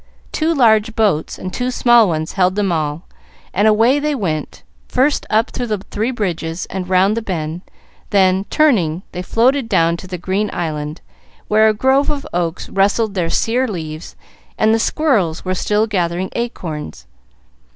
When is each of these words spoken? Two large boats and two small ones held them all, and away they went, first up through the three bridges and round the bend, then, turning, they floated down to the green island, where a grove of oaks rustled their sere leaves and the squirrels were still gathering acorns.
Two 0.31 0.51
large 0.55 0.95
boats 0.95 1.37
and 1.37 1.53
two 1.53 1.69
small 1.69 2.07
ones 2.09 2.31
held 2.31 2.55
them 2.55 2.71
all, 2.71 3.03
and 3.53 3.67
away 3.67 3.99
they 3.99 4.15
went, 4.15 4.63
first 4.87 5.27
up 5.29 5.51
through 5.51 5.67
the 5.67 5.77
three 5.91 6.09
bridges 6.09 6.65
and 6.71 6.89
round 6.89 7.15
the 7.15 7.21
bend, 7.21 7.61
then, 8.09 8.45
turning, 8.49 9.03
they 9.11 9.21
floated 9.21 9.69
down 9.69 9.95
to 9.97 10.07
the 10.07 10.17
green 10.17 10.49
island, 10.51 11.01
where 11.47 11.69
a 11.69 11.73
grove 11.75 12.09
of 12.09 12.25
oaks 12.33 12.67
rustled 12.67 13.13
their 13.13 13.29
sere 13.29 13.67
leaves 13.67 14.15
and 14.57 14.73
the 14.73 14.79
squirrels 14.79 15.45
were 15.45 15.53
still 15.53 15.85
gathering 15.85 16.31
acorns. 16.33 17.05